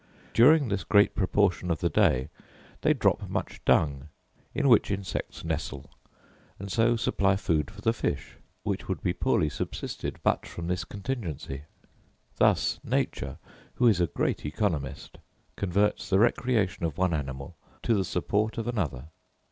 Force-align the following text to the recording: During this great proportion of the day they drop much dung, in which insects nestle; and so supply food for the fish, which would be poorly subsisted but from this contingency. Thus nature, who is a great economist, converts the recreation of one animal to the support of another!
During 0.33 0.69
this 0.69 0.83
great 0.83 1.13
proportion 1.13 1.69
of 1.69 1.79
the 1.79 1.87
day 1.87 2.31
they 2.81 2.91
drop 2.91 3.29
much 3.29 3.63
dung, 3.65 4.09
in 4.51 4.67
which 4.67 4.89
insects 4.89 5.43
nestle; 5.45 5.91
and 6.57 6.71
so 6.71 6.95
supply 6.95 7.35
food 7.35 7.69
for 7.69 7.81
the 7.81 7.93
fish, 7.93 8.37
which 8.63 8.87
would 8.87 9.03
be 9.03 9.13
poorly 9.13 9.47
subsisted 9.47 10.17
but 10.23 10.47
from 10.47 10.65
this 10.65 10.85
contingency. 10.85 11.65
Thus 12.37 12.79
nature, 12.83 13.37
who 13.75 13.85
is 13.85 14.01
a 14.01 14.07
great 14.07 14.43
economist, 14.43 15.19
converts 15.55 16.09
the 16.09 16.17
recreation 16.17 16.83
of 16.83 16.97
one 16.97 17.13
animal 17.13 17.55
to 17.83 17.93
the 17.93 18.03
support 18.03 18.57
of 18.57 18.67
another! 18.67 19.09